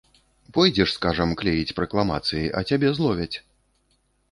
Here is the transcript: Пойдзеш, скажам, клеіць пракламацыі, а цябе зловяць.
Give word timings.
Пойдзеш, 0.55 0.93
скажам, 0.97 1.35
клеіць 1.43 1.75
пракламацыі, 1.81 2.43
а 2.61 2.65
цябе 2.73 2.87
зловяць. 2.99 3.31